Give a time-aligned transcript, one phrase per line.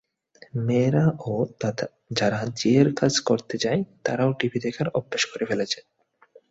[0.67, 1.37] মেয়েরাও,
[2.11, 5.79] যারা ঝিয়ের কাজ করতে যায়, তারাও টিভি দেখার অভ্যেস করে ফেলেছে।